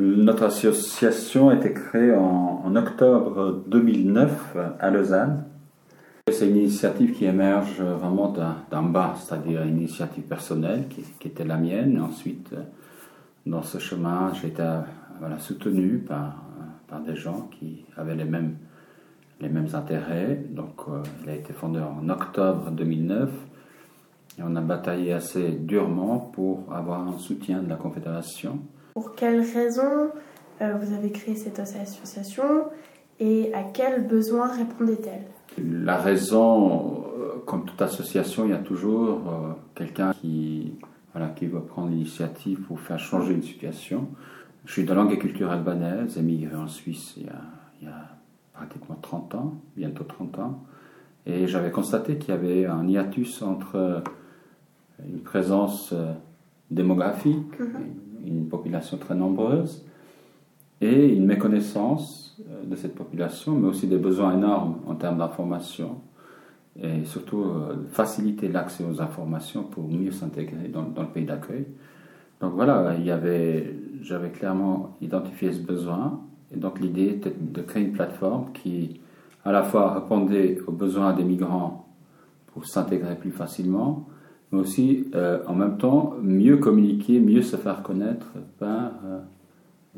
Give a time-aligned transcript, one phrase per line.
[0.00, 5.44] Notre association a été créée en, octobre 2009 à Lausanne.
[6.32, 8.32] C'est une initiative qui émerge vraiment
[8.70, 12.00] d'un bas, c'est-à-dire une initiative personnelle qui, était la mienne.
[12.00, 12.54] Ensuite,
[13.44, 14.66] dans ce chemin, j'ai été
[15.38, 16.44] soutenu par,
[16.88, 18.56] par des gens qui avaient les mêmes,
[19.38, 20.42] les mêmes intérêts.
[20.48, 23.30] Donc, euh, il a été fondé en octobre 2009
[24.38, 28.60] et on a bataillé assez durement pour avoir un soutien de la Confédération.
[28.94, 30.10] Pour quelles raisons
[30.60, 32.64] euh, vous avez créé cette association
[33.18, 35.26] et à quels besoins répondait-elle?
[35.58, 39.20] La raison, euh, comme toute association, il y a toujours
[39.74, 40.74] quelqu'un qui,
[41.12, 44.08] voilà, qui va prendre l'initiative pour faire changer une situation.
[44.64, 47.40] Je suis de langue et culture albanaise, émigré en Suisse il y, a,
[47.80, 48.16] il y a
[48.52, 50.64] pratiquement 30 ans, bientôt 30 ans.
[51.26, 54.02] Et j'avais constaté qu'il y avait un hiatus entre
[55.08, 56.12] une présence euh,
[56.70, 58.09] démographique, mhm.
[58.26, 59.84] Une population très nombreuse,
[60.80, 65.96] et une méconnaissance euh, de cette population, mais aussi des besoins énormes en termes d'information,
[66.80, 71.66] et surtout euh, faciliter l'accès aux informations pour mieux s'intégrer dans, le pays d'accueil.
[72.40, 72.96] Donc voilà,
[74.02, 76.20] j'avais clairement identifié ce besoin,
[76.52, 79.00] et donc l'idée était de créer une plateforme qui
[79.44, 81.86] à la fois répondait aux besoins des migrants
[82.52, 84.06] pour s'intégrer plus facilement,
[84.52, 88.26] mais aussi euh, en même temps mieux communiquer, mieux se faire connaître
[88.58, 89.18] par euh,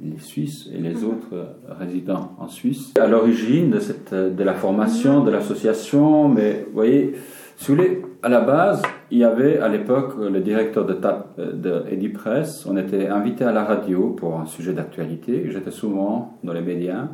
[0.00, 1.04] les Suisses et les mhm.
[1.04, 1.44] autres euh,
[1.78, 2.92] résidents en Suisse.
[3.00, 7.14] À l'origine de, cette, de la formation, de l'association, mais vous voyez,
[7.56, 11.38] si vous voulez, à la base, il y avait à l'époque le directeur de, TAP,
[11.38, 12.66] de Edipress.
[12.66, 15.48] On était invité à la radio pour un sujet d'actualité.
[15.50, 17.08] J'étais souvent dans les médias.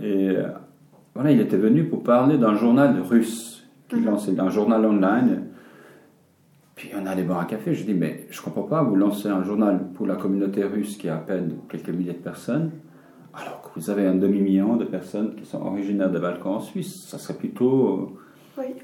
[0.00, 0.36] Et
[1.14, 4.04] voilà, il était venu pour parler d'un journal russe qui mhm.
[4.04, 5.49] lançait un journal online
[6.80, 9.44] puis on allait boire un café, je dis, mais je comprends pas, vous lancez un
[9.44, 12.70] journal pour la communauté russe qui a à peine quelques milliers de personnes,
[13.34, 17.06] alors que vous avez un demi-million de personnes qui sont originaires des Balkans en Suisse.
[17.06, 18.16] Ça serait plutôt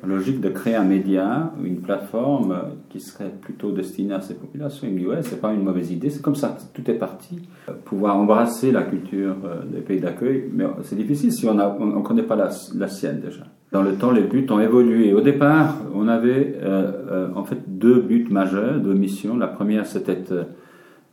[0.04, 2.56] logique de créer un média, une plateforme
[2.88, 4.86] qui serait plutôt destinée à ces populations.
[4.86, 7.40] Il me dit, ouais, c'est pas une mauvaise idée, c'est comme ça, tout est parti.
[7.84, 12.02] Pouvoir embrasser la culture euh, des pays d'accueil, mais c'est difficile si on ne on,
[12.02, 13.44] connaît pas la, la sienne déjà.
[13.72, 15.12] Dans le temps, les buts ont évolué.
[15.12, 19.36] Au départ, on avait euh, euh, en fait deux buts majeurs, deux missions.
[19.36, 20.22] La première, c'était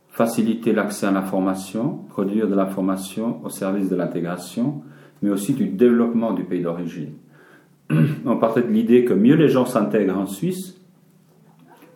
[0.08, 4.82] faciliter l'accès à l'information, produire de l'information au service de l'intégration,
[5.22, 7.14] mais aussi du développement du pays d'origine.
[8.26, 10.80] On partait de l'idée que mieux les gens s'intègrent en Suisse,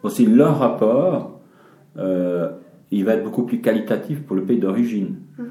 [0.02, 1.40] aussi leur rapport,
[1.96, 5.16] il va être beaucoup plus qualitatif pour le pays d'origine.
[5.38, 5.44] Mm-hmm.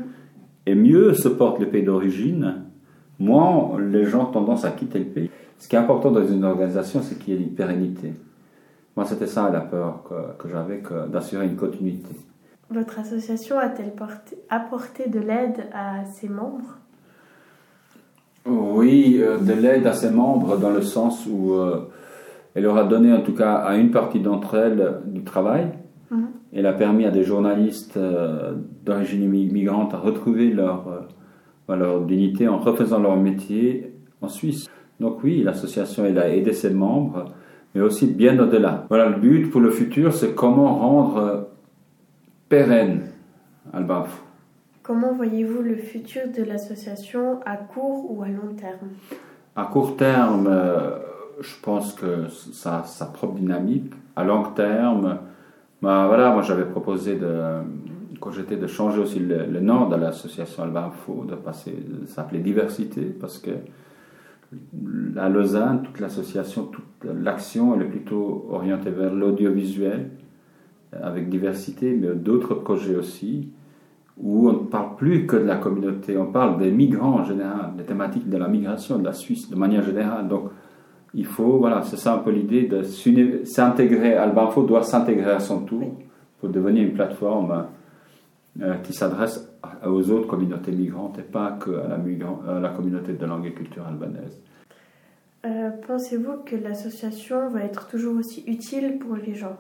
[0.68, 2.64] Et mieux se porte le pays d'origine,
[3.20, 5.30] moins les gens ont tendance à quitter le pays.
[5.60, 8.14] Ce qui est important dans une organisation, c'est qu'il y ait une pérennité.
[8.96, 10.04] Moi, c'était ça la peur
[10.38, 12.16] que, j'avais, d'assurer une continuité.
[12.70, 13.94] Votre association a-t-elle
[14.50, 16.80] apporté de l'aide à ses membres?
[18.48, 21.90] Oui, euh, de l'aide à ses membres dans le sens où euh,
[22.56, 25.68] elle leur a donné en tout cas à une partie d'entre elles du travail.
[26.12, 26.28] Mhm.
[26.54, 28.54] Elle a permis à des journalistes euh,
[28.86, 31.08] d'origine migrante à retrouver leur
[31.70, 34.70] leur dignité en refaisant leur métier en Suisse.
[35.02, 37.26] Donc oui, l'association elle a aidé ses membres,
[37.76, 38.86] mais aussi bien au-delà.
[38.88, 41.50] Voilà, le but pour le futur, c'est comment rendre
[42.48, 43.02] pérenne
[43.74, 44.27] Albaf.
[44.88, 48.88] Comment voyez-vous le futur de l'association à court ou à long terme?
[49.54, 51.00] À court terme, euh,
[51.42, 53.92] je pense que ça a sa propre dynamique.
[54.16, 55.20] À long terme,
[55.82, 57.58] bah, voilà, moi j'avais proposé de
[58.22, 61.76] quand j'étais de changer aussi le, nom de l'association Alba Info, de passer,
[62.06, 63.52] s'appeler Diversité, parce que
[65.18, 70.12] à Lausanne, toute l'association, toute l'action, elle est plutôt orientée vers l'audiovisuel,
[70.94, 73.50] avec diversité, mais d'autres projets aussi,
[74.20, 77.74] où on ne parle plus que de la communauté, on parle des migrants en général,
[77.78, 80.28] des thématiques de la migration de la Suisse de manière générale.
[80.28, 80.50] Donc,
[81.14, 82.84] il faut, voilà, c'est ça un peu l'idée de
[83.46, 84.16] s'intégrer.
[84.16, 85.96] Alba Info doit s'intégrer à son tour
[86.40, 87.68] pour devenir une plateforme
[88.62, 89.52] euh, qui s'adresse
[89.86, 93.86] aux autres communautés migrantes et pas que à la, la communauté de langue et culture
[93.88, 94.42] albanaise.
[95.46, 99.58] Euh, pensez-vous que l'association va être toujours aussi utile pour les gens?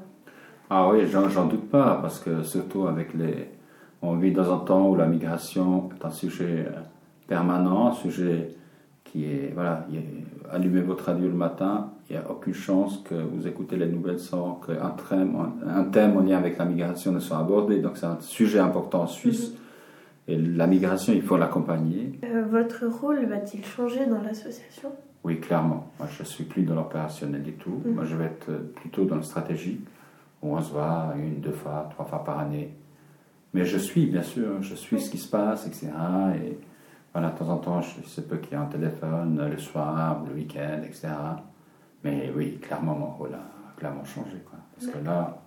[0.69, 3.49] Ah oui, j'en doute pas, parce que surtout avec les...
[4.01, 6.79] On vit dans un temps où la migration est un sujet euh,
[7.27, 8.49] permanent, un sujet
[9.03, 9.51] qui est...
[9.53, 9.85] Voilà,
[10.51, 14.19] allumez votre radio le matin, il n'y a aucune chance que vous écoutez les nouvelles
[14.19, 15.35] sans qu'un thème,
[15.65, 17.79] un thème en lien avec la migration ne soit abordé.
[17.79, 19.51] Donc c'est un sujet important en Suisse.
[19.51, 19.57] Mhm.
[20.29, 22.19] Et la migration, il faut l'accompagner.
[22.23, 24.91] Euh, votre rôle va-t-il changer dans l'association?
[25.23, 25.89] Oui, clairement.
[25.99, 27.81] Moi, je ne suis plus dans l'opérationnel du tout.
[27.85, 27.93] Mhm.
[27.93, 29.85] Moi, je vais être plutôt dans le stratégique,
[30.41, 32.73] où on se voit une, deux fois, trois fois par année
[33.53, 35.87] Mais je suis, bien sûr, je suis ce qui se passe, etc.
[36.43, 36.57] Et
[37.13, 40.21] voilà, de temps en temps, je sais pas qu'il y a un téléphone le soir
[40.21, 41.07] ou le week-end, etc.
[42.03, 44.37] Mais oui, clairement, mon rôle a clairement changé.
[44.49, 44.59] Quoi.
[44.75, 45.41] Parce que là,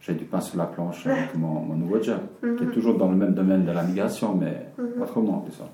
[0.00, 3.10] j'ai du pain sur la planche avec mon, mon nouveau job, qui est toujours dans
[3.10, 5.68] le même domaine de la migration, mais autrement, disons.